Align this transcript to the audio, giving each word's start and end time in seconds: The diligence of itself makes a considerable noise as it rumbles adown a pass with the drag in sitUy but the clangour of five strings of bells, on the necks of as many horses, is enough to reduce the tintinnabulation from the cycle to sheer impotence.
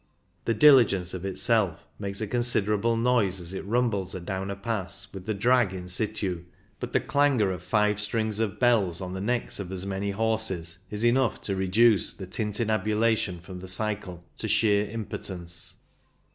The 0.45 0.55
diligence 0.55 1.13
of 1.13 1.25
itself 1.25 1.85
makes 1.99 2.21
a 2.21 2.27
considerable 2.27 2.97
noise 2.97 3.39
as 3.39 3.53
it 3.53 3.63
rumbles 3.67 4.15
adown 4.15 4.49
a 4.49 4.55
pass 4.55 5.07
with 5.13 5.27
the 5.27 5.35
drag 5.35 5.73
in 5.73 5.83
sitUy 5.83 6.43
but 6.79 6.91
the 6.91 6.99
clangour 6.99 7.51
of 7.51 7.61
five 7.61 7.99
strings 8.01 8.39
of 8.39 8.59
bells, 8.59 8.99
on 8.99 9.13
the 9.13 9.21
necks 9.21 9.59
of 9.59 9.71
as 9.71 9.85
many 9.85 10.09
horses, 10.09 10.79
is 10.89 11.05
enough 11.05 11.39
to 11.41 11.55
reduce 11.55 12.15
the 12.15 12.25
tintinnabulation 12.25 13.41
from 13.41 13.59
the 13.59 13.67
cycle 13.67 14.23
to 14.37 14.47
sheer 14.47 14.89
impotence. 14.89 15.75